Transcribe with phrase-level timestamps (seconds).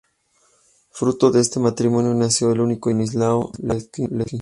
[0.89, 4.37] Fruto de este matrimonio nació su único hijo Estanislao I Leszczynski.